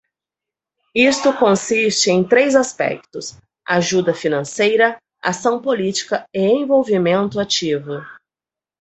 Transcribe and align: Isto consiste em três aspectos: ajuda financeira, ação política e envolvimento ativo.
Isto 0.95 1.31
consiste 1.31 2.09
em 2.09 2.23
três 2.27 2.55
aspectos: 2.55 3.37
ajuda 3.63 4.15
financeira, 4.15 4.99
ação 5.21 5.61
política 5.61 6.25
e 6.33 6.39
envolvimento 6.41 7.39
ativo. 7.39 8.01